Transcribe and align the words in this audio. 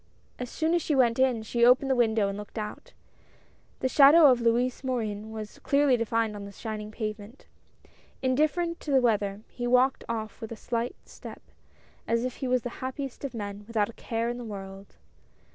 As 0.39 0.49
soon 0.49 0.73
as 0.73 0.81
she 0.81 0.95
went 0.95 1.19
in 1.19 1.43
she 1.43 1.63
opened 1.63 1.87
the 1.91 1.95
window 1.95 2.27
and 2.27 2.35
looked 2.35 2.57
out. 2.57 2.93
The 3.81 3.87
shadow 3.87 4.31
of 4.31 4.41
Louis 4.41 4.83
Morin 4.83 5.29
was 5.31 5.59
clearly 5.59 5.95
defined 5.95 6.35
on 6.35 6.45
the 6.45 6.51
shining 6.51 6.89
pavement. 6.89 7.45
Indifferent 8.19 8.79
to 8.79 8.89
the 8.89 8.99
weather, 8.99 9.41
he 9.47 9.67
walked 9.67 10.03
off 10.09 10.41
with 10.41 10.51
a 10.51 10.73
light 10.75 10.95
step, 11.05 11.43
as 12.07 12.25
if 12.25 12.37
he 12.37 12.47
was 12.47 12.63
the 12.63 12.69
happiest 12.81 13.23
of 13.23 13.35
men, 13.35 13.63
without 13.67 13.89
a 13.89 13.93
care 13.93 14.27
in 14.27 14.39
the 14.39 14.43
world. 14.43 14.95